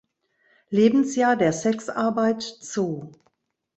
Lebensjahr 0.71 1.35
der 1.35 1.53
Sexarbeit 1.53 2.41
zu. 2.41 3.11